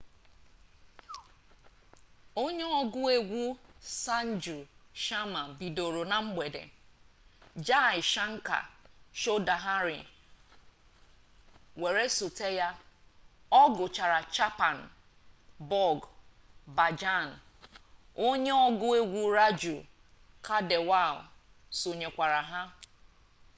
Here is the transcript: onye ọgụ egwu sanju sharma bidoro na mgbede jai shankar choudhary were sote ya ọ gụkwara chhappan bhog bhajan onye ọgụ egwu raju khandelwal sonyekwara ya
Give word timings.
onye 2.43 2.65
ọgụ 2.79 2.99
egwu 3.15 3.41
sanju 4.01 4.57
sharma 5.03 5.41
bidoro 5.59 6.01
na 6.11 6.17
mgbede 6.25 6.63
jai 7.67 7.99
shankar 8.11 8.65
choudhary 9.19 9.99
were 11.81 12.03
sote 12.17 12.47
ya 12.59 12.69
ọ 13.61 13.63
gụkwara 13.75 14.19
chhappan 14.35 14.77
bhog 15.69 15.99
bhajan 16.75 17.27
onye 18.27 18.53
ọgụ 18.67 18.87
egwu 18.99 19.21
raju 19.37 19.75
khandelwal 20.45 21.15
sonyekwara 21.79 22.41
ya 22.51 22.61